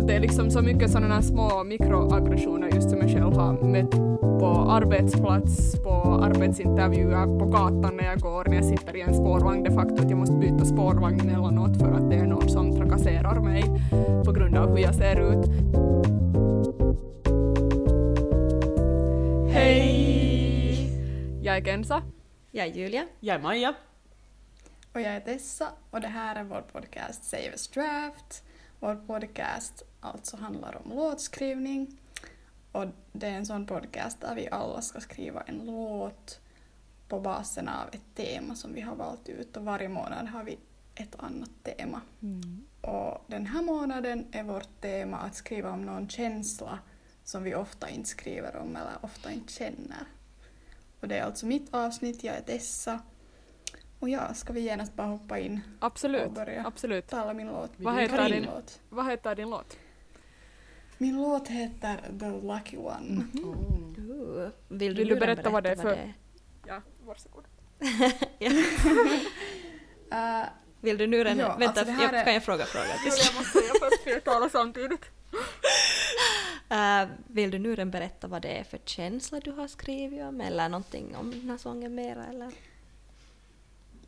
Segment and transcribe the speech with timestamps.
[0.00, 3.52] Att det är liksom så mycket sådana här små mikroaggressioner just som jag själv har
[3.52, 3.90] mött
[4.40, 9.64] på arbetsplats, på arbetsintervjuer, på gatan när jag går, när jag sitter i en spårvagn.
[9.64, 13.40] De facto att jag måste byta spårvagn emellanåt för att det är någon som trakasserar
[13.40, 13.62] mig
[14.24, 15.46] på grund av hur jag ser ut.
[19.52, 20.90] Hej!
[21.42, 22.02] Jag är Kensa.
[22.50, 23.06] Jag är Julia.
[23.20, 23.74] Jag är Maja.
[24.92, 28.44] Och jag är Tessa och det här är vår podcast Save Us Draft.
[28.80, 31.98] Vår podcast alltså handlar om låtskrivning
[32.72, 36.40] och det är en sån podcast där vi alla ska skriva en låt
[37.08, 40.58] på basen av ett tema som vi har valt ut och varje månad har vi
[40.94, 42.00] ett annat tema.
[42.22, 42.66] Mm.
[42.80, 46.78] Och den här månaden är vårt tema att skriva om någon känsla
[47.24, 50.04] som vi ofta inte skriver om eller ofta inte känner.
[51.00, 53.00] Och det är alltså mitt avsnitt, jag är Tessa.
[54.00, 57.06] Och ja, ska vi genast bara hoppa in och Absolut, börja absolut.
[57.08, 57.70] tala min låt?
[57.76, 58.80] Vad heter din- låt?
[58.88, 59.76] Vad heter din låt?
[60.98, 63.24] Min låt heter The Lucky One.
[63.34, 66.12] Uh, vill, Vill du nu berätta vad det är för- är?
[66.66, 67.44] Ja, varsågod.
[70.12, 70.46] Uh,
[70.80, 71.38] Vill du nu redan...
[71.38, 72.88] Ja, Vänta, alltså det jag, är- kan jag fråga frågan?
[73.06, 75.04] Jag måste säga först för jag talar samtidigt.
[76.72, 80.40] Uh, vill du nu redan berätta vad det är för känsla du har skrivit om
[80.40, 82.52] eller någonting om den här sången mera eller?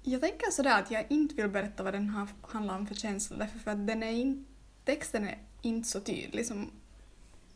[0.03, 3.37] Jag tänker sådär att jag inte vill berätta vad den har, handlar om för känsla
[3.37, 4.47] därför för att den är in,
[4.85, 6.71] texten är inte så tydlig som,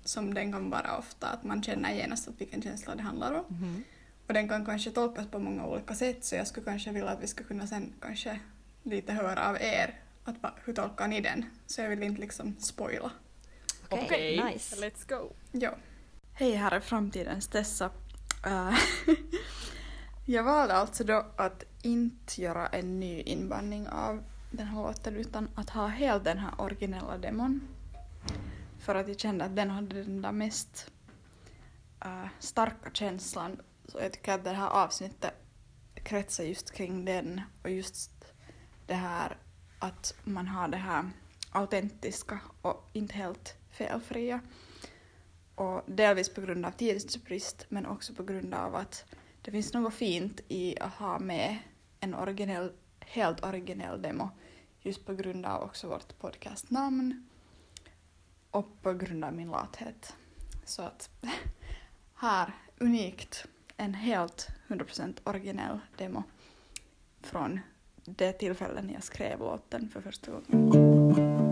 [0.05, 3.45] som den kan vara ofta, att man känner genast att vilken känsla det handlar om.
[3.49, 3.85] Mhm.
[4.27, 7.23] Och den kan kanske tolkas på många olika sätt så jag skulle kanske vilja att
[7.23, 8.41] vi skulle kunna sen kanske
[8.83, 11.45] lite höra av er att va, hur tolkar ni den?
[11.67, 13.11] Så jag vill inte liksom spoila.
[13.89, 14.45] Okej, Okej.
[14.45, 14.77] nice.
[14.77, 15.33] Let's go.
[15.53, 15.75] Ja.
[16.33, 17.91] Hej, här är framtidens Tessa.
[18.47, 18.75] Eh,
[20.29, 25.49] jag valde alltså då att inte göra en ny inbandning av den här låten utan
[25.55, 27.69] att ha helt den här originella demon.
[28.79, 30.91] För att jag kände att den hade den där mest
[32.05, 33.61] eh, starka känslan.
[33.85, 35.35] Så jag tycker att det här avsnittet
[35.95, 38.25] kretsar just kring den och just
[38.87, 39.37] det här
[39.79, 41.11] att man har det här
[41.51, 44.41] autentiska och inte helt felfria.
[45.55, 49.05] Och delvis på grund av tidsbrist men också på grund av att
[49.47, 51.59] det finns något fint i att ha med
[52.01, 54.31] en originell, helt originell demo
[54.81, 57.29] just på grund av också vårt podcastnamn
[58.51, 60.17] och på grund av min lathet.
[60.65, 61.11] Så att
[62.15, 63.47] här, unikt,
[63.77, 66.23] en helt 100% originell demo
[67.21, 67.61] från
[68.05, 71.46] det tillfällen jag skrev låten för första gången.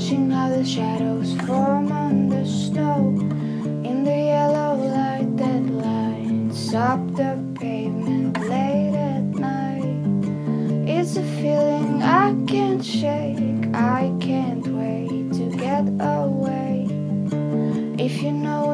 [0.00, 3.08] Watching how the shadows form on the snow,
[3.84, 12.02] in the yellow light that lights up the pavement late at night, it's a feeling
[12.02, 13.74] I can't shake.
[13.74, 16.86] I can't wait to get away.
[18.02, 18.69] If you know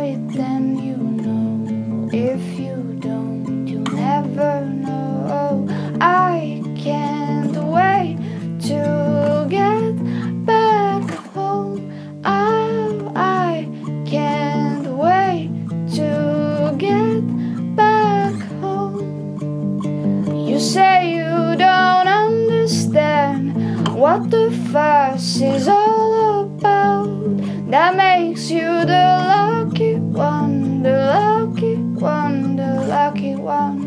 [28.57, 33.79] you the lucky one, the lucky one, the lucky one.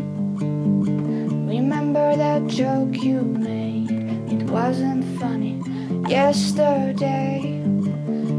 [1.48, 3.90] Remember that joke you made?
[4.30, 5.60] It wasn't funny
[6.08, 7.60] yesterday.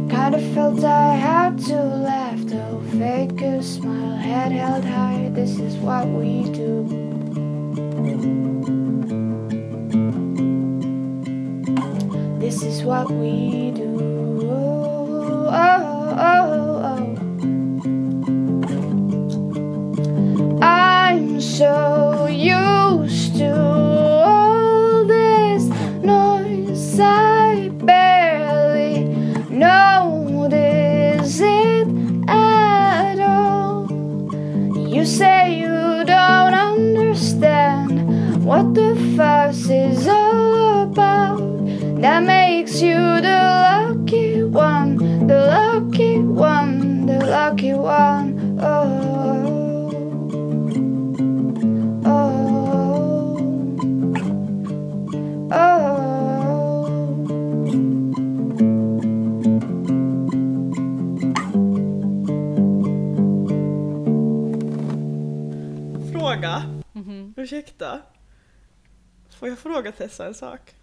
[0.09, 2.81] Kinda felt I had to laugh though.
[2.97, 5.29] Fake a smile, head held high.
[5.33, 6.71] This is what we do.
[12.39, 13.91] This is what we do.
[14.43, 15.90] Oh, oh,
[21.61, 25.65] so used to all this
[26.01, 26.99] noise.
[26.99, 29.03] I barely
[29.47, 31.87] notice it
[32.27, 33.85] at all.
[34.73, 41.41] You say you don't understand what the fuss is all about.
[42.01, 42.97] That makes you
[43.27, 48.30] the lucky one, the lucky one, the lucky one.
[67.41, 68.01] Ursäkta?
[69.29, 70.75] Får jag fråga Tessa en sak?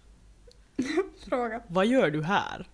[1.29, 1.61] Fråga.
[1.67, 2.67] Vad gör du här?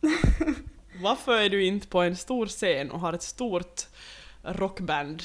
[1.02, 3.86] Varför är du inte på en stor scen och har ett stort
[4.42, 5.22] rockband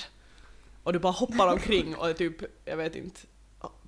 [0.83, 2.35] och du bara hoppar omkring och är typ,
[2.65, 3.19] jag vet inte,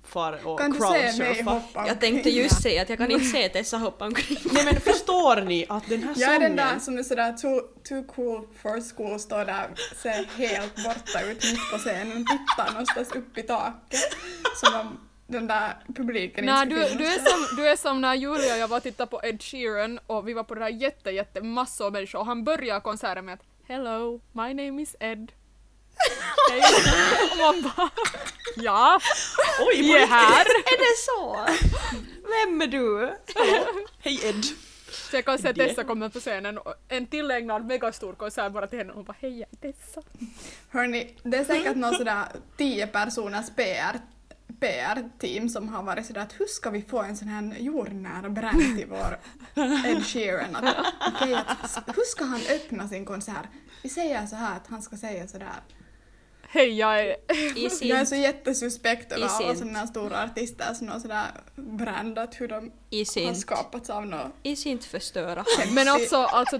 [0.02, 3.24] far och Kan du se mig hoppa Jag tänkte just säga att jag kan inte
[3.24, 4.38] se Tessa hoppa omkring.
[4.52, 6.80] Nej men förstår ni att den här Jag är den där sången...
[6.80, 9.70] som är sådär too, too cool for school, står där
[10.02, 14.16] ser helt borta ut mitt på scenen och tittar någonstans upp i taket.
[14.56, 18.14] Som om den där publiken Nej, inte du, du, är som, du är som när
[18.14, 20.68] Julia och jag var och tittade på Ed Sheeran och vi var på det där
[20.68, 24.96] jätte, jätte massor av människor och han börjar konserten med att Hello, my name is
[25.00, 25.32] Ed.
[27.32, 27.90] Och man bara
[28.56, 29.00] Ja,
[29.60, 30.40] Oj, vi är här!
[30.40, 31.46] Är det så?
[32.22, 33.12] Vem är du?
[33.98, 34.44] Hej Ed.
[35.10, 35.68] Så jag kan se Det.
[35.68, 39.16] Tessa komma på scenen och en tillägnad megastor konsert bara till henne och hon bara
[39.20, 40.02] Hej, jag är Tessa.
[40.70, 42.24] Hörni, det är säkert någon sådär
[42.56, 44.00] tio personers PR
[44.60, 48.76] PR-team som har varit sådär att hur ska vi få en sån här jordnära brand
[48.76, 49.18] till vår
[49.86, 50.56] Ed Sheeran?
[50.56, 53.46] Att, okej, att, hur ska han öppna sin konsert?
[53.82, 55.60] Vi säger så här att han ska säga sådär.
[56.52, 57.16] Hej, jag är...
[57.56, 61.26] I sin, Jag är så jättesuspekt över alla sådana här stora artister som har sådär
[61.54, 65.44] brandat hur de i har skapats av några i sin förstöra.
[65.74, 66.58] Men alltså, alltså.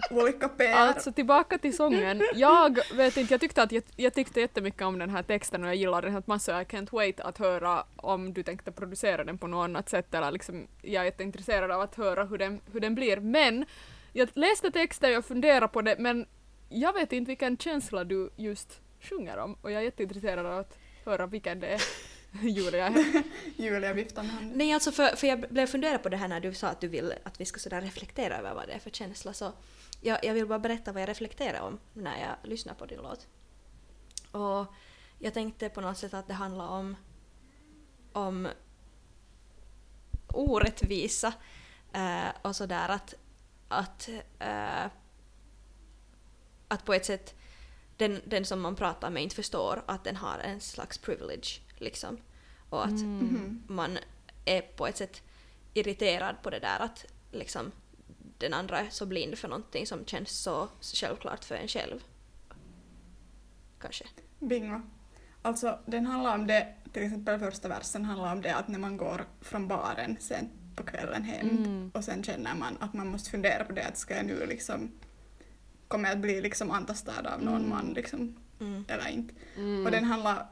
[0.75, 2.23] Alltså tillbaka till sången.
[2.35, 5.69] Jag vet inte, jag tyckte att jag, jag tyckte jättemycket om den här texten och
[5.69, 6.61] jag gillar den här massor.
[6.61, 10.33] I can't wait att höra om du tänkte producera den på något annat sätt eller
[10.33, 13.17] liksom, jag är jätteintresserad av att höra hur den, hur den blir.
[13.17, 13.65] Men
[14.13, 16.27] jag läste texten och funderade på det men
[16.69, 20.79] jag vet inte vilken känsla du just sjunger om och jag är jätteintresserad av att
[21.05, 21.83] höra vilken det är.
[22.43, 22.95] Julia.
[23.57, 24.59] Julia viftar med handen.
[24.59, 26.89] Nej, alltså för, för jag blev fundera på det här när du sa att du
[26.89, 29.53] vill att vi ska sådär reflektera över vad det är för känsla så
[30.01, 33.27] jag, jag vill bara berätta vad jag reflekterar om när jag lyssnar på din låt.
[34.33, 34.75] Och
[35.19, 36.97] jag tänkte på något sätt att det handlar om
[38.13, 38.49] om
[40.27, 41.33] orättvisa
[41.93, 43.15] eh, och sådär att
[43.69, 44.09] att
[44.39, 44.87] eh,
[46.69, 47.35] att på ett sätt
[48.01, 52.19] den, den som man pratar med inte förstår att den har en slags privilege liksom.
[52.71, 53.63] Och att Mhm.
[53.69, 53.99] man
[54.45, 55.23] är på ett sätt
[55.75, 57.73] irriterad på det där att liksom
[58.39, 62.01] den andra är så blind för någonting som känns så självklart för en själv.
[63.81, 64.05] Kanske.
[64.39, 64.81] Bingo.
[65.43, 68.97] Alltså den handlar om det, till exempel första versen handlar om det att när man
[68.97, 71.91] går från baren sent på kvällen hem Mm.
[71.95, 74.91] och sen känner man att man måste fundera på det att ska jag nu liksom
[75.91, 78.85] kommer jag att bli liksom antastad av någon man liksom Mm.
[78.89, 79.35] eller inte.
[79.57, 79.87] Mm.
[79.87, 80.47] Och den handlar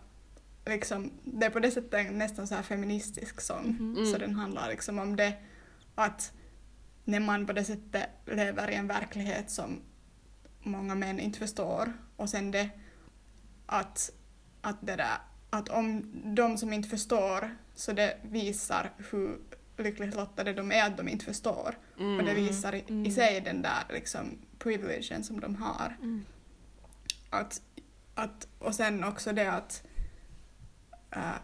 [0.67, 3.76] liksom, det är på det sättet en nästan så här feministisk sång.
[3.81, 4.06] Mm.
[4.06, 5.32] Så den handlar liksom om det
[5.94, 6.32] att
[7.05, 9.81] när man på det sättet lever i en verklighet som
[10.62, 12.70] många män inte förstår och sen det
[13.67, 14.11] att,
[14.61, 15.19] att det där
[15.50, 19.38] att om de som inte förstår så det visar hur
[19.76, 21.75] lyckligt lottade de är att de inte förstår.
[21.99, 22.19] Mm.
[22.19, 24.38] Och det visar i, i sig den där liksom
[24.69, 25.97] privilegion som de har.
[26.03, 26.25] Mm.
[27.31, 27.62] Att,
[28.15, 29.82] att, och sen också det att,
[31.10, 31.34] äh,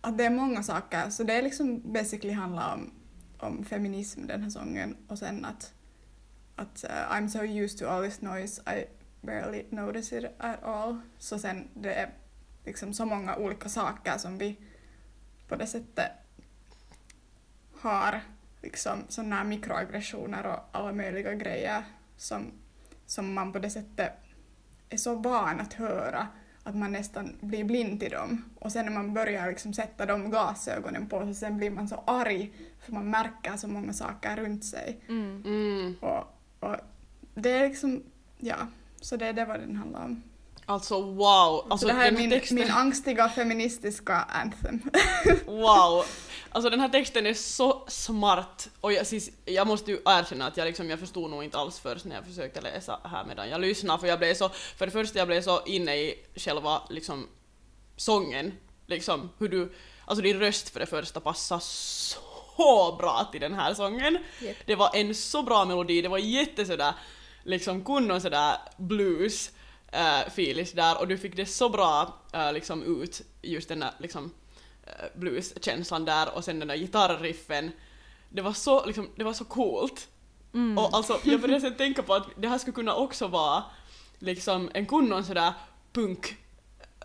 [0.00, 2.92] att det är många saker, så det är liksom basically handlar om,
[3.38, 5.72] om feminism den här sången och sen att,
[6.56, 8.84] att äh, I'm so used to all this noise I
[9.26, 11.00] barely notice it at all.
[11.18, 12.10] Så sen det är
[12.64, 14.56] liksom så många olika saker som vi
[15.48, 16.10] på det sättet
[17.80, 18.20] har
[18.62, 21.84] liksom sådana här mikroaggressioner och alla möjliga grejer
[22.16, 22.52] som,
[23.06, 24.12] som man på det sättet
[24.88, 26.26] är så van att höra
[26.62, 28.44] att man nästan blir blind till dem.
[28.58, 32.02] Och sen när man börjar liksom sätta de glasögonen på sig sen blir man så
[32.06, 35.00] arg för man märker så många saker runt sig.
[35.08, 35.42] Mm.
[35.46, 35.94] Mm.
[36.00, 36.24] Och,
[36.60, 36.76] och
[37.34, 38.02] det är liksom,
[38.38, 38.56] ja,
[39.00, 40.22] så det är det vad den handlar om.
[40.68, 41.66] Alltså wow!
[41.70, 44.82] Alltså så det här är min, texten, min angstiga feministiska anthem.
[45.46, 46.04] wow!
[46.50, 50.56] Alltså den här texten är så smart och jag, siis, jag måste ju erkänna att
[50.56, 53.60] jag, liksom, jag förstod nog inte alls först när jag försökte läsa här medan jag
[53.60, 57.26] lyssnade för jag blev så, för det första jag blev så inne i själva liksom
[57.96, 58.52] sången,
[58.86, 59.72] liksom hur du,
[60.04, 64.18] alltså din röst för det första passar så bra till den här sången.
[64.40, 64.56] Japp.
[64.66, 66.94] Det var en så bra melodi, det var jätte sådär
[67.46, 69.50] liksom kunde sådär blues
[69.94, 73.90] uh, feeling där och du fick det så bra eh, liksom ut just den där
[73.98, 77.70] liksom uh, blueskänslan där och sen den där gitarriffen.
[78.28, 80.08] Det var så liksom, det var så coolt.
[80.54, 80.78] Mm.
[80.78, 83.64] Och alltså jag började sen tänka på att det här skulle kunna också vara
[84.18, 85.52] liksom en kunnon sådär
[85.92, 86.36] punk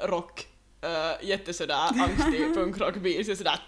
[0.01, 0.47] rock
[0.85, 3.59] uh, jätte sådär angstig punkrockbeat så sådär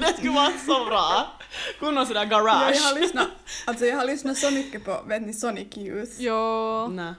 [0.00, 1.39] Det skulle vara så bra!
[1.78, 2.74] Kunnon sådär Ja, garage.
[2.76, 3.28] jag, har lyssnat,
[3.66, 6.12] alltså jag har lyssnat så mycket på, vet ni, Sonic Youth?
[6.18, 6.88] Jo.
[6.88, 7.14] Nej.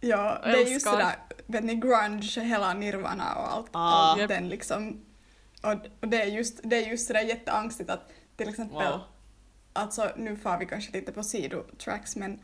[0.00, 0.90] Ja, det är just älskar.
[0.92, 4.12] sådär, vet ni, grunge, hela Nirvana och allt, Ah.
[4.12, 5.04] allt den liksom.
[5.62, 9.00] Och, och det är just, det är just sådär jätteangstigt att till exempel, Wow.
[9.72, 12.40] alltså nu far vi kanske lite på sidotracks men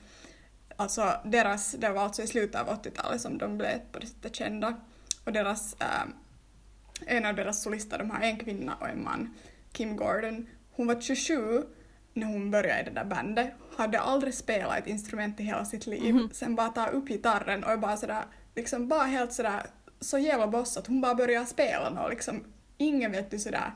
[0.76, 4.36] alltså deras, det var alltså i slutet av 80-talet som de blev på det sättet
[4.36, 4.74] kända
[5.24, 6.12] och deras, ähm,
[7.06, 9.34] en av deras solister, de har en kvinna och en man,
[9.72, 11.62] Kim Gordon, hon var 27
[12.14, 15.86] när hon började i det där bandet, hade aldrig spelat ett instrument i hela sitt
[15.86, 18.24] liv, sen bara ta upp gitarren och bara sådär,
[18.56, 19.66] liksom bara helt sådär,
[20.00, 22.44] så jävla boss att hon bara börjar spela och liksom,
[22.78, 23.72] ingen vet du sådär,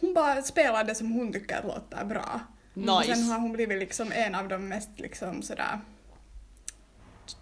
[0.00, 2.40] hon bara spelar det som hon tycker att låter bra.
[2.76, 3.32] Och sen Nice.
[3.32, 5.80] har hon blivit liksom en av de mest liksom sådär,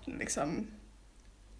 [0.04, 0.66] liksom,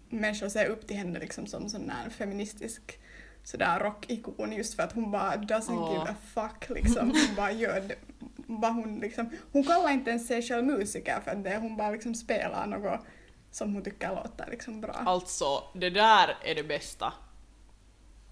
[0.09, 2.99] människor ser upp till henne liksom som sån där feministisk
[3.43, 5.91] sådär rockikon just för att hon bara doesn't Åh.
[5.93, 7.11] give a fuck liksom.
[7.11, 7.95] Hon bara gör det.
[8.47, 11.91] Bara hon, liksom, hon kallar inte ens sig själv musiker för att det, hon bara
[11.91, 12.99] liksom spelar något
[13.51, 14.93] som hon tycker låter liksom bra.
[14.93, 17.13] Alltså, det där är det bästa.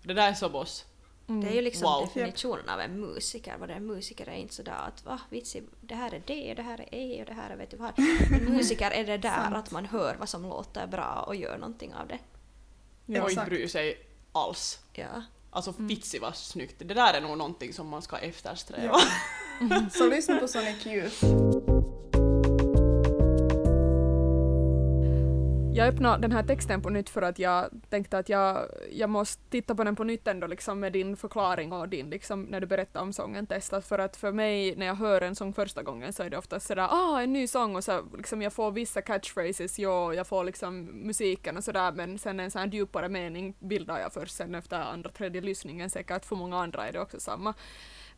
[0.03, 0.85] Det där är så boss.
[1.41, 2.05] Det är ju liksom Wow.
[2.07, 3.55] definitionen av en musiker.
[3.59, 6.49] Vad det är en musiker är inte sådär att va, vitsi, det här är det
[6.49, 7.91] och det här är E och det här är vet du vad.
[8.39, 11.93] En musiker är det där att man hör vad som låter bra och gör någonting
[11.93, 12.19] av det.
[13.05, 13.97] Ja, och inte bryr sig
[14.31, 14.79] alls.
[14.93, 15.23] Ja.
[15.49, 16.75] Alltså vitsi vad snyggt.
[16.79, 18.99] Det där är nog någonting som man ska eftersträva.
[19.69, 19.89] Ja.
[19.93, 21.70] Så lyssna på Sonic Youth.
[25.73, 29.43] Jag öppnade den här texten på nytt för att jag tänkte att jag, jag måste
[29.49, 32.67] titta på den på nytt ändå liksom med din förklaring och din liksom när du
[32.67, 36.13] berättar om sången testat för att för mig när jag hör en sång första gången
[36.13, 37.75] så är det ofta sådär ah en ny sång.
[37.75, 41.91] Och så liksom jag får vissa catchphrases ja jag får liksom musiken och sådär.
[41.91, 45.89] Men sen en sån här djupare mening bildar jag först sen efter andra tredje lyssningen
[45.89, 47.53] säkert för många andra är det också samma.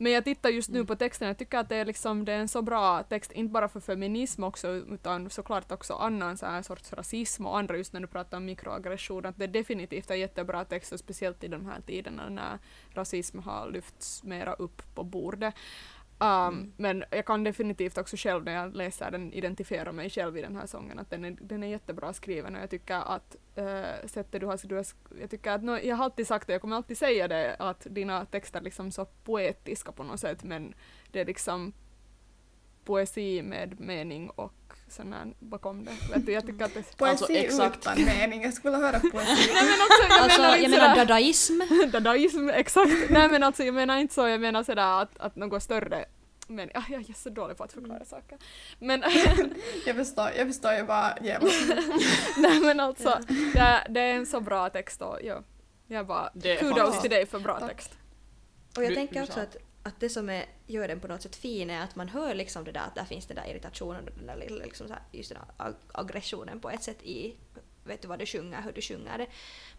[0.03, 2.39] Men jag tittar just nu på texten, jag tycker att det är, liksom, det är
[2.39, 6.61] en så bra text, inte bara för feminism också, utan såklart också annan så här
[6.61, 10.65] sorts rasism och andra just när du pratar om mikroaggression, att det definitivt är jättebra
[10.65, 12.59] text, och speciellt i de här tiderna när
[12.93, 15.55] rasism har lyfts mera upp på bordet.
[16.19, 20.41] Um, Men jag kan definitivt också själv när jag läser den identifiera mig själv i
[20.41, 24.07] den här sången, att den är, den är jättebra skriven och jag tycker att uh,
[24.07, 24.85] sättet du har, du har
[25.19, 27.87] jag tycker att, no, jag har alltid sagt det, jag kommer alltid säga det, att
[27.89, 30.73] dina texter är liksom så poetiska på något sätt, men
[31.11, 31.73] det är liksom
[32.85, 34.53] poesi med mening och
[34.93, 35.91] sån bakom det.
[36.13, 36.97] Vet du, jag tycker att det...
[36.97, 37.77] Poesi Alltså, exakt.
[37.77, 38.43] utan mening.
[38.43, 39.51] Jag skulle höra poesi.
[39.53, 41.61] Nej men alltså, jag Alltså, menar jag menar dadaism.
[41.91, 42.91] Dadaism, exakt.
[43.09, 46.05] Nej men alltså jag menar inte så, jag menar sådär att, att något större
[46.47, 48.37] men ah, jag är så dålig på att förklara saker.
[48.79, 49.03] Men,
[49.85, 51.53] Jag förstår, jag förstår ju bara jävligt.
[52.37, 53.19] nej men alltså,
[53.53, 55.41] det, det är en så bra text och ja,
[55.87, 57.69] jag bara, kudos till dig för bra Tack.
[57.69, 57.91] text.
[58.77, 61.21] Och jag Du- tänker du också att, att det som är, gör den på något
[61.21, 64.07] sätt fin är att man hör liksom det där att där finns den där irritationen
[64.07, 67.35] och den där liksom så här, just den ag- aggressionen på ett sätt i
[67.83, 69.27] vet du vad du sjunger, hur du sjunger det.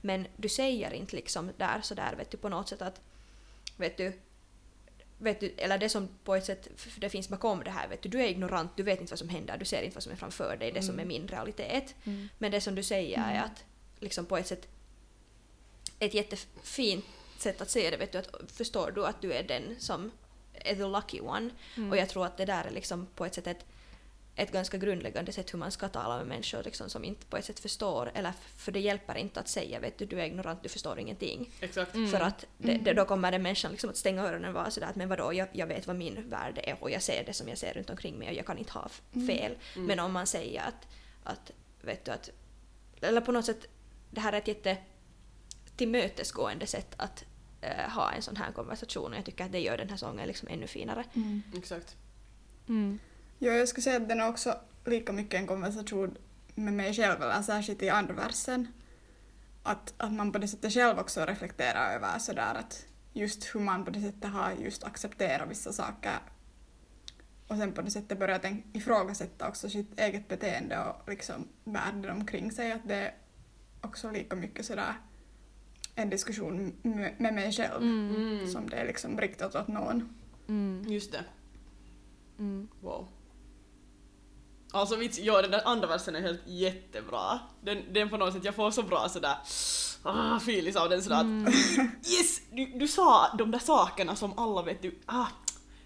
[0.01, 3.01] Men du säger inte liksom där så där vet du på något sätt att
[3.77, 4.13] vet du
[5.19, 8.09] Vet du, eller det som på ett sätt det finns bakom det här, vet du,
[8.09, 10.17] du är ignorant, du vet inte vad som händer, du ser inte vad som är
[10.17, 11.95] framför dig, det som är min realitet.
[12.39, 13.65] Men det som du säger är att
[14.01, 14.69] liksom på ett sätt
[15.99, 17.05] ett jättefint
[17.41, 20.11] sätt att se det, vet du, att förstår du att du är den som
[20.53, 21.51] är the lucky one.
[21.91, 23.65] Och jag tror att det där är liksom på ett sätt ett,
[24.37, 27.45] ett ganska grundläggande sätt hur man ska tala med människor liksom, som inte på ett
[27.45, 30.69] sätt förstår, eller för det hjälper inte att säga vet du, du är ignorant, du
[30.69, 31.51] förstår ingenting.
[31.61, 31.93] Exakt.
[31.93, 34.87] För att det, det, då kommer den människan liksom att stänga öronen och vara sådär
[34.87, 37.49] att men vadå, jag, jag vet vad min värld är och jag ser det som
[37.49, 39.57] jag ser runt omkring mig och jag kan inte ha f- fel.
[39.75, 40.89] Men om man säger att,
[41.25, 41.51] att,
[41.83, 42.31] vet du att,
[43.01, 43.67] eller på något sätt,
[44.11, 44.77] det här är ett jätte
[45.77, 47.25] tillmötesgående sätt att
[47.61, 50.29] eh, ha en sån här konversation och jag tycker att det gör den här sången
[50.29, 51.05] liksom ännu finare.
[51.57, 51.97] Exakt.
[52.69, 52.99] Mm.
[53.39, 56.17] Jo, jag skulle säga att den är också lika mycket en konversation
[56.55, 58.69] med mig själv, eller särskilt i andra versen.
[59.63, 63.85] Att, att man på det sättet själv också reflekterar över sådär att just hur man
[63.85, 66.19] på det sättet har just accepterat vissa saker
[67.49, 72.11] och sen på det sättet börjar tänk- ifrågasätta också sitt eget beteende och liksom världen
[72.11, 72.73] omkring sig.
[72.73, 73.15] Att det är
[73.81, 74.95] också lika mycket sådär
[75.95, 78.49] en diskussion med, mig själv Mm.
[78.53, 80.09] som det är liksom riktat åt någon.
[80.49, 80.85] Mm.
[80.89, 81.25] Just det.
[82.39, 82.69] Mm.
[82.81, 83.09] Wow.
[84.73, 87.39] Alltså vits, ja den där andra versen är helt jättebra.
[87.61, 89.37] Den, den på något sätt, jag får så bra sådär
[90.03, 91.47] ah, feelings av den sådär Mm.
[91.47, 91.55] att
[92.11, 92.41] yes!
[92.53, 95.27] Du, du sa de där sakerna som alla vet du, ah,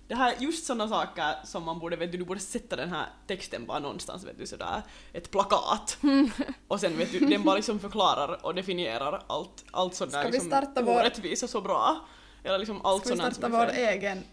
[0.09, 3.07] det här, just sådana saker som man borde, vet du, du borde sätta den här
[3.27, 5.99] texten bara någonstans, vet du, sådär, ett plakat.
[6.69, 10.29] Och sen vet du, den bara liksom förklarar och definierar allt, allt sånt där Ska
[10.29, 12.07] vi liksom starta vår- orättvisa så bra.
[12.45, 14.25] Eller liksom allt Ska vi starta vår egen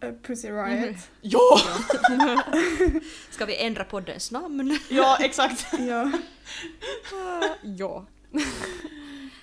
[0.00, 0.96] äh, Pussy Riot.
[1.20, 1.58] Ja!
[3.30, 4.78] Ska vi ändra poddens namn?
[4.90, 5.66] ja, exakt.
[5.78, 6.12] ja.
[7.62, 8.06] ja.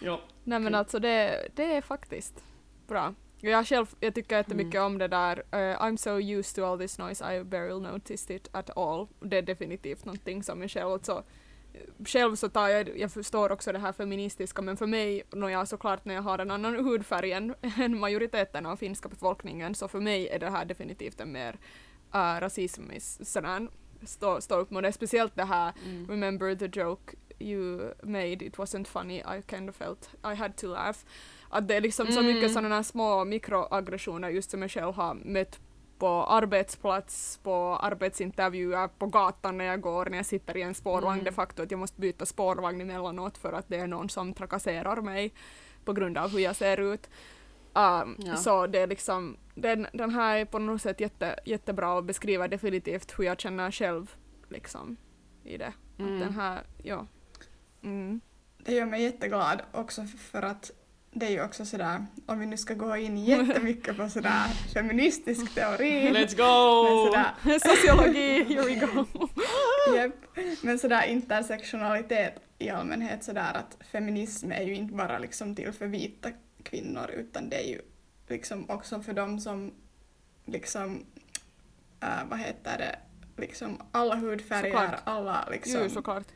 [0.02, 0.22] ja.
[0.44, 2.34] Nej men alltså det, det är faktiskt
[2.88, 3.14] bra.
[3.40, 4.86] Jag själv, jag tycker jättemycket Mm.
[4.86, 8.50] om det där uh, I'm so used to all this noise I barely noticed it
[8.52, 9.08] at all.
[9.20, 11.24] Det är definitivt någonting som jag själv alltså
[12.06, 15.68] själv så tar jag, jag förstår också det här feministiska men för mig, när jag
[15.68, 20.00] såklart när jag har en annan hudfärg än, än majoriteten av finska befolkningen så för
[20.00, 21.54] mig är det här definitivt en mer
[22.16, 23.68] uh, rasism i s- sådär
[24.04, 24.92] stå, stå upp mot det.
[24.92, 26.08] Speciellt det här Mm.
[26.10, 30.68] remember the joke you made, it wasn't funny, I kind of felt I had to
[30.68, 31.00] laugh.
[31.50, 32.54] Att det är liksom så mycket Mm.
[32.54, 35.60] sådana små mikroaggressioner just som jag själv har mött
[36.00, 41.14] på arbetsplats, på arbetsintervjuer, på gatan när jag går, när jag sitter i en spårvagn
[41.20, 41.26] Mm.
[41.26, 45.02] de facto, att jag måste byta spårvagn emellanåt för att det är någon som trakasserar
[45.02, 45.34] mig
[45.86, 47.10] på grund av hur jag ser ut.
[47.74, 48.36] Um, Ja.
[48.36, 52.48] Så det är liksom, den, den här är på något sätt jätte, jättebra och beskriver
[52.48, 54.16] definitivt hur jag känner själv
[54.50, 54.98] liksom
[55.44, 55.74] i det.
[55.94, 56.20] Att Mm.
[56.20, 57.08] den här, ja.
[57.86, 58.22] Mm.
[58.58, 60.72] Det gör mig jätteglad också för att
[61.12, 65.56] det är ju också sådär, om vi nu ska gå in jättemycket på sådär feministisk
[65.56, 66.12] teori.
[66.12, 66.84] Let's go!
[67.44, 69.06] Men sådär, Sociologi, here we go.
[69.96, 70.14] Japp.
[70.62, 75.88] Men sådär intersektionalitet i allmänhet sådär att feminism är ju inte bara liksom till för
[75.88, 76.30] vita
[76.64, 77.82] kvinnor utan det är ju
[78.28, 79.74] liksom också för dem som
[80.46, 81.06] liksom,
[82.02, 83.00] äh, vad heter det,
[83.42, 85.02] liksom alla hudfärger, Såklart.
[85.04, 86.28] alla liksom, Jo, såklart.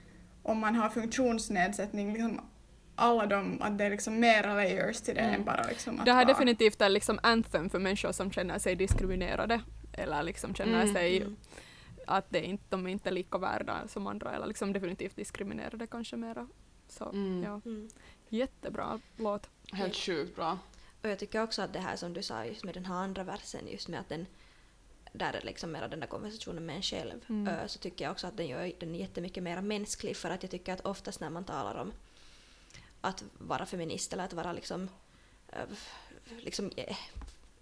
[0.43, 2.41] Om man har funktionsnedsättning, liksom
[2.95, 5.35] alla de, att det är liksom mera layers till det Mm.
[5.35, 8.31] än bara liksom att Det här är vara- definitivt en liksom anthem för människor som
[8.31, 9.61] känner sig diskriminerade
[9.93, 11.35] eller liksom känner Mm, sig mm.
[12.07, 16.15] att det inte, de är inte lika värda som andra eller liksom definitivt diskriminerade kanske
[16.15, 16.47] mera.
[16.87, 17.43] Så Mm.
[17.43, 17.89] ja, Mm.
[18.29, 19.49] jättebra låt.
[19.73, 20.57] Helt sjukt bra.
[21.03, 23.23] Och jag tycker också att det här som du sa just med den här andra
[23.23, 24.25] versen, just med att den
[25.11, 27.67] där är liksom mera den där konversationen med en själv, Mm.
[27.69, 30.73] så tycker jag också att den gör den jättemycket mer mänsklig för att jag tycker
[30.73, 31.91] att oftast när man talar om
[33.01, 34.89] att vara feminist eller att vara liksom,
[36.39, 36.97] liksom eh,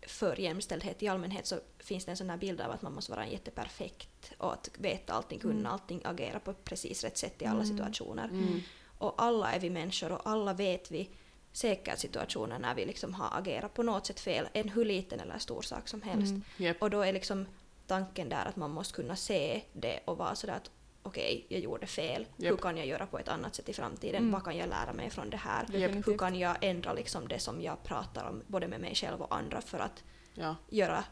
[0.07, 3.11] för jämställdhet i allmänhet så finns det en sån här bild av att man måste
[3.11, 5.65] vara en jätteperfekt och att veta allting, kunna Mm.
[5.71, 7.77] allting, agera på precis rätt sätt i alla Mm.
[7.77, 8.25] situationer.
[8.27, 8.61] Mm.
[8.97, 11.09] Och alla är vi människor och alla vet vi
[11.51, 15.37] säkert situationer när vi liksom har agerat på något sätt fel, en hur liten eller
[15.39, 16.29] stor sak som helst.
[16.31, 16.43] Mm.
[16.57, 16.81] Jep.
[16.81, 17.45] Och då är liksom
[17.87, 20.71] tanken där att man måste kunna se det och vara sådär att
[21.03, 22.25] okej, jag gjorde fel.
[22.37, 22.61] Hur Japp.
[22.61, 24.15] kan jag göra på ett annat sätt i framtiden?
[24.21, 24.31] Mm.
[24.31, 25.65] Vad kan jag lära mig från det här?
[25.71, 26.19] Hur Definitivt.
[26.19, 29.61] kan jag ändra liksom det som jag pratar om, både med mig själv och andra,
[29.61, 30.55] för att Ja.
[30.69, 31.03] göra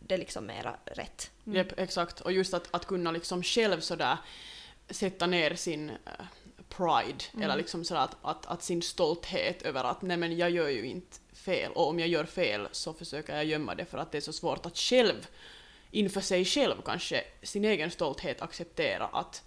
[0.00, 1.30] det liksom mera rätt?
[1.46, 1.56] Mm.
[1.56, 2.20] Jep, exakt.
[2.20, 4.16] Och just att, att kunna liksom själv sådär
[4.90, 5.96] sätta ner sin eh,
[6.76, 7.42] pride, Mm.
[7.44, 10.86] eller liksom sådär att, att, att sin stolthet över att nej men jag gör ju
[10.86, 14.18] inte fel, och om jag gör fel så försöker jag gömma det för att det
[14.18, 15.26] är så svårt att själv,
[15.90, 19.42] inför sig själv kanske, sin egen stolthet acceptera att,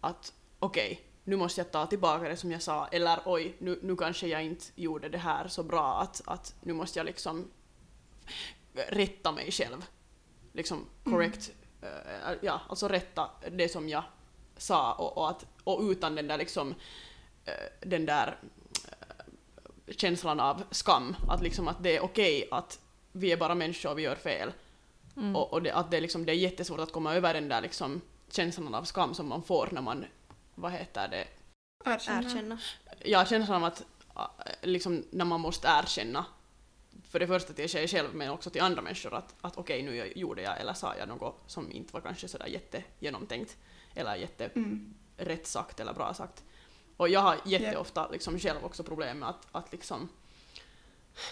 [0.00, 3.96] att okej, nu måste jag ta tillbaka det som jag sa, eller oj, nu, nu
[3.96, 7.50] kanske jag inte gjorde det här så bra att, att nu måste jag liksom
[8.74, 9.84] rätta mig själv.
[10.52, 11.50] Liksom correct,
[11.82, 14.02] eh, ja, alltså rätta det som jag
[14.56, 16.74] sa och, och, att, och utan den där liksom
[17.44, 18.36] eh, den där
[18.88, 22.80] eh, känslan av skam, att liksom att det är okej att
[23.12, 24.52] vi är bara människor och vi gör fel.
[25.16, 25.36] Mm.
[25.36, 27.60] Och, och det, att det, är liksom, det är jättesvårt att komma över den där
[27.60, 28.00] liksom
[28.30, 30.04] känslan av skam som man får när man,
[30.54, 31.24] vad heter det,
[31.84, 32.20] Erkänna.
[32.30, 32.58] Erkänna.
[33.04, 33.84] ja, känslan av att
[34.16, 34.22] äh,
[34.62, 36.24] liksom när man måste erkänna
[37.10, 39.96] för det första till sig själv men också till andra människor att, att okej nu
[39.96, 43.56] jag- gjorde jag eller sa jag något som inte var kanske sådär jättegenomtänkt
[43.94, 44.94] eller jätte Mm.
[45.16, 46.42] Rätt sagt eller bra sagt.
[46.96, 50.08] Och jag har jätteofta liksom själv också problem med att, att liksom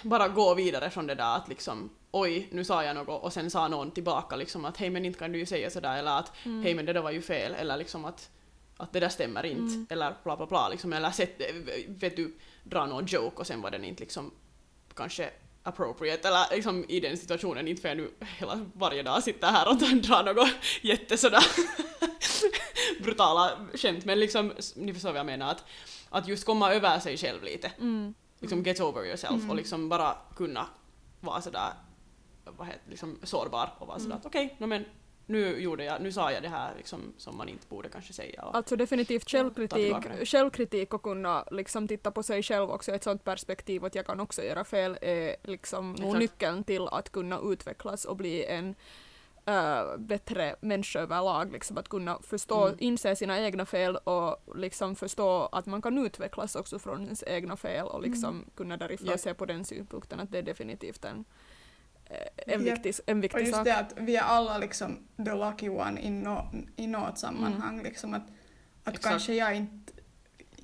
[0.02, 3.50] bara gå vidare från det där att liksom oj, nu sa jag något och sen
[3.50, 6.32] sa någon tillbaka liksom att hej men inte kan du ju säga sådär eller att
[6.44, 6.62] Mm.
[6.62, 8.30] hej men det där var ju fel eller liksom att,
[8.76, 9.86] att det där stämmer inte Mm.
[9.90, 11.40] eller bla bla bla liksom eller sätt,
[11.88, 14.30] vet du, dra någon joke och sen var den inte liksom
[14.94, 15.30] kanske
[15.62, 19.68] appropriate eller liksom i den situationen inte för jag nu hela varje dag sitter här
[19.68, 20.48] och drar något
[20.82, 21.44] jätte sådär
[23.02, 25.64] brutala skämt men liksom ni förstår vad jag menar att,
[26.10, 28.14] att just komma över sig själv lite Mm.
[28.40, 29.50] liksom get over yourself Mm.
[29.50, 30.66] och liksom bara kunna
[31.20, 31.72] vara sådär
[32.44, 34.18] vad heter, liksom sårbar och vara sådär Mm.
[34.18, 34.84] att okej, no, men
[35.26, 38.42] nu gjorde jag, nu sa jag det här liksom som man inte borde kanske säga.
[38.44, 43.24] Och, Alltså definitivt självkritik, självkritik och kunna liksom titta på sig själv också, ett sånt
[43.24, 46.18] perspektiv att jag kan också göra fel är liksom Exakt.
[46.18, 48.74] nyckeln till att kunna utvecklas och bli en
[49.46, 52.76] äh, bättre människa överlag, liksom att kunna förstå, Mm.
[52.78, 57.56] inse sina egna fel och liksom förstå att man kan utvecklas också från ens egna
[57.56, 59.20] fel och liksom kunna därifrån Japp.
[59.20, 61.24] se på den synpunkten att det är definitivt en,
[62.04, 62.16] eh,
[62.54, 62.78] en Japp.
[62.78, 63.64] viktig, en Och viktig just sak.
[63.64, 67.82] det att vi är alla liksom the lucky one i, nå i något sammanhang.
[67.82, 68.22] Liksom att
[68.84, 69.10] att Exakt.
[69.12, 69.81] kanske jag inte...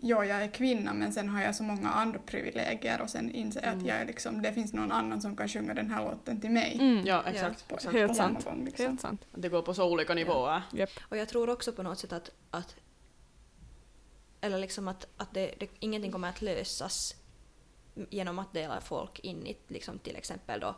[0.03, 3.63] Jo, jag är kvinna men sen har jag så många andra privilegier och sen inser
[3.63, 6.51] jag att jag liksom, det finns någon annan som kan sjunga den här låten till
[6.51, 6.77] mig.
[6.81, 7.07] Mm.
[7.07, 7.69] Ja, exakt.
[7.69, 7.95] På, exakt.
[7.97, 8.45] Helt på samma sant.
[8.45, 8.65] gång.
[8.65, 8.87] Liksom.
[8.87, 9.27] Helt sant.
[9.35, 10.63] Det går på så olika nivåer.
[10.73, 10.91] Japp.
[11.09, 12.77] Och jag tror också på något sätt att, att
[14.41, 17.15] eller liksom att, att det, det, ingenting kommer att lösas
[18.11, 20.75] genom att dela folk in i liksom till exempel då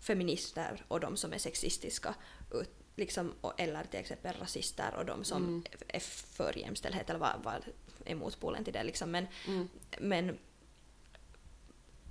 [0.00, 2.14] feminister och de som är sexistiska
[2.52, 5.64] ut, liksom, och, eller till exempel rasister och de som Mm.
[5.88, 6.00] är
[6.36, 7.64] för jämställdhet eller vad, vad
[8.06, 9.10] är motpolen till det liksom.
[9.10, 9.68] Men, Mm.
[9.98, 10.38] men,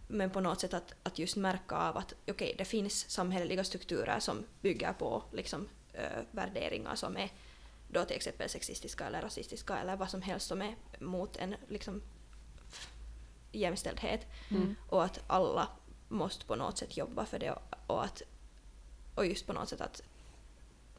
[0.08, 4.20] men på något sätt att, att just märka av att okej, det finns samhälleliga strukturer
[4.20, 7.30] som bygger på liksom, ö, värderingar som är
[7.88, 12.02] då till exempel sexistiska eller rasistiska eller vad som helst som är mot en liksom,
[13.52, 14.28] jämställdhet.
[14.52, 14.76] Mm.
[14.90, 15.68] Och att alla
[16.08, 18.22] måste på något sätt jobba för det och, och att
[19.16, 20.02] och just på något sätt att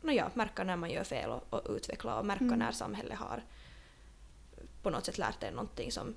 [0.00, 2.58] no ja, märka när man gör fel och, och utveckla och märka Mm.
[2.58, 3.42] när samhället har
[4.86, 6.14] på något sätt lärt er någonting som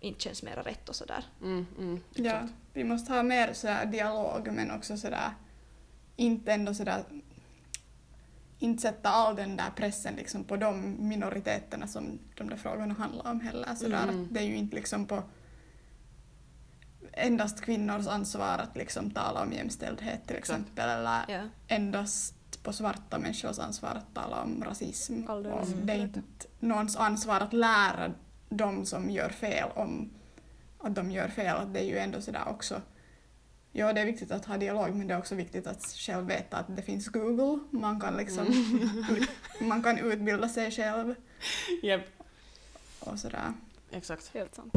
[0.00, 1.24] inte känns mera rätt och sådär.
[1.42, 5.30] Mm, mm, Ja, vi måste ha mer sådär dialog men också sådär
[6.16, 7.04] inte ändå sådär
[8.58, 13.30] inte sätta all den där pressen liksom på de minoriteterna som de där frågorna handlar
[13.30, 13.74] om heller.
[13.74, 14.28] Sådär Mm.
[14.30, 15.22] det är ju inte liksom på
[17.12, 21.42] endast kvinnors ansvar att liksom tala om jämställdhet till exempel eller Ja.
[21.68, 25.22] endast på svarta människors ansvar att tala om rasism.
[25.22, 26.22] Och det är inte
[26.60, 28.12] någons ansvar att lära
[28.48, 30.10] de som gör fel om
[30.78, 31.56] att de gör fel.
[31.56, 32.80] Att det är ju ändå sådär också
[33.72, 36.56] Ja, det är viktigt att ha dialog men det är också viktigt att själv veta
[36.56, 37.58] att det finns Google.
[37.70, 38.46] Man kan liksom
[39.10, 41.14] ut, man kan utbilda sig själv
[41.82, 42.02] Japp,
[43.00, 43.52] och sådär.
[43.90, 44.34] exakt.
[44.34, 44.72] Helt sant.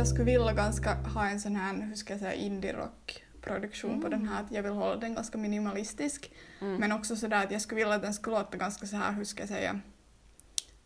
[0.00, 4.28] Jag skulle vilja ganska ha en sån här, hur ska jag säga, indie-rock-produktion på den
[4.28, 4.42] här.
[4.42, 6.32] Att jag vill hålla den ganska minimalistisk.
[6.60, 6.76] Mm.
[6.76, 9.24] Men också sådär att jag skulle vilja att den skulle låta ganska så här, hur
[9.24, 9.80] ska jag säga,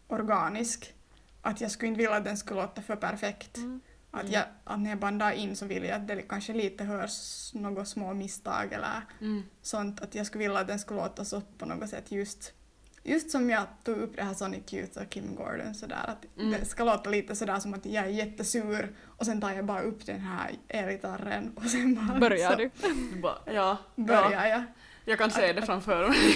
[0.09, 0.95] organisk.
[1.43, 3.57] Att jag skulle inte vilja att den skulle låta för perfekt.
[3.57, 3.81] Mm.
[4.11, 7.51] Att, jag, att när jag bandar in så vill jag att det kanske lite hörs
[7.55, 9.43] några små misstag eller Mm.
[9.63, 10.01] sånt.
[10.01, 12.53] Att jag skulle vilja att den skulle låta så på något sätt just
[13.07, 16.51] Just som jag tog upp det här Sonic Youth och Kim Gordon sådär att Mm.
[16.51, 19.83] det ska låta lite sådär som att jag är jättesur och sen tar jag bara
[19.83, 22.71] upp den här elgitarren och sen bara Börjar så du?
[23.15, 24.63] Du bara, ja, börjar ja, jag.
[25.05, 26.35] jag kan se det framför mig.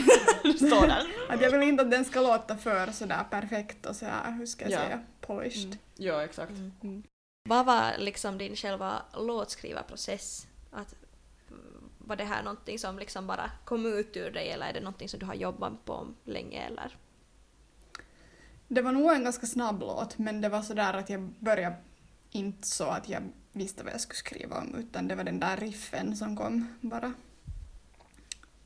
[0.57, 1.07] Står där.
[1.29, 4.65] Att jag vill inte att den ska låta för sådär perfekt och sådär, hur ska
[4.65, 4.79] jag Ja.
[4.79, 5.79] säga, polished.
[5.97, 6.53] Ja, exakt.
[6.83, 7.03] Mm.
[7.49, 10.47] Vad var liksom din själva låtskrivarprocess?
[10.73, 10.95] Att,
[12.09, 15.09] var det här någonting som liksom bara kom ut ur dig eller är det någonting
[15.09, 16.97] som du har jobbat på länge eller?
[18.68, 21.77] Det var nog en ganska snabb låt men det var sådär att jag började
[22.31, 25.57] inte så att jag visste vad jag skulle skriva om utan det var den där
[25.57, 27.12] riffen som kom bara.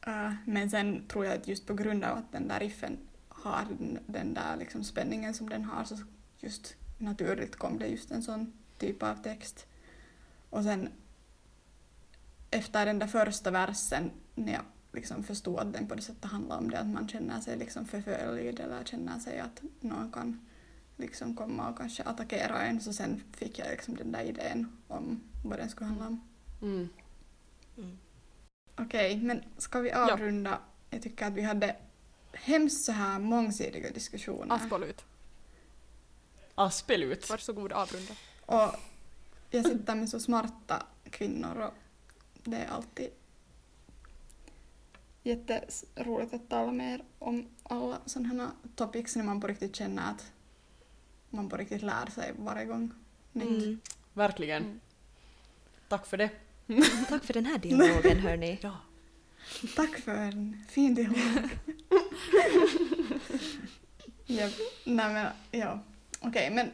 [0.07, 3.65] Uh, men sen tror jag att just på grund av att den där riffen har
[3.79, 5.99] den, den där liksom spänningen som den har så
[6.39, 9.67] just naturligt kom det just en sån typ av text.
[10.51, 10.89] Och sen
[12.53, 14.63] efter den där första versen när jag
[14.93, 17.87] liksom förstod att den på det sättet handlar om det att man känner sig liksom
[17.87, 20.47] förföljd eller känner sig att någon kan
[20.97, 25.21] liksom komma och kanske attackera en så sen fick jag liksom den där idén om
[25.45, 26.29] vad den skulle handla om.
[26.63, 26.89] Mm.
[27.77, 27.99] Mm.
[28.77, 30.59] Okej, men ska vi avrunda?
[30.91, 31.77] Jag tycker att vi hade
[32.33, 34.55] hemskt så här mångsidiga diskussioner.
[34.55, 35.05] Absolut.
[36.55, 37.31] Aspelut.
[37.31, 38.15] Varsågod avrunda.
[38.47, 38.77] Och
[39.51, 41.75] jag sitter med så smarta kvinnor och
[42.45, 43.11] det är alltid
[45.23, 50.11] jätteroligt att tala med er om alla sådana här topics när man på riktigt känner
[50.11, 50.33] att
[51.31, 52.93] man på riktigt lär sig varje gång.
[53.33, 53.49] nytt.
[53.49, 53.81] Mm.
[54.13, 54.63] Verkligen.
[54.63, 54.81] Mm.
[55.89, 56.31] Tack för det.
[57.09, 58.59] Tack för den här dialogen hörni.
[58.63, 58.77] Ja.
[59.77, 61.19] Tack för en fin dialog.
[64.27, 64.49] ja,
[64.85, 65.79] nej men, ja.
[66.21, 66.73] Okej, men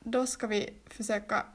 [0.00, 1.46] då ska vi försöka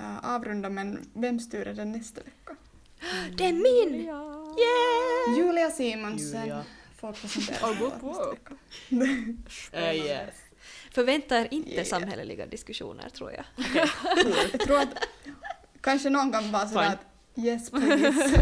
[0.00, 2.56] äh, avrunda, men vems tur är det nästa vecka?
[3.36, 4.00] Det är min!
[4.00, 5.38] Yeah!
[5.38, 6.64] Julia Simonsen Julia.
[7.00, 8.38] får presentera Oh, wow, låt
[8.88, 9.76] nästa.
[9.78, 10.34] Eh, yes.
[10.94, 11.84] Förvänta er inte Yeah.
[11.86, 13.44] samhälleliga diskussioner tror jag.
[14.52, 14.88] Jag tror att
[15.80, 18.40] kanske någon kan vara sådär att yes please.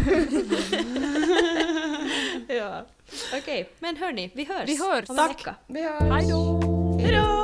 [2.47, 2.85] ja.
[3.37, 5.09] Okej, men hörni, vi hörs Vi hörs.
[5.09, 5.39] om en Tack.
[5.39, 5.55] vecka.
[5.67, 6.01] Vi hörs.
[6.01, 6.61] Hej då!
[7.01, 7.38] Hejdå!